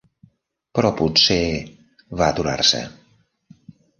"Però 0.77 0.89
potser...", 1.01 1.37
va 2.21 2.29
aturar-se. 2.31 2.83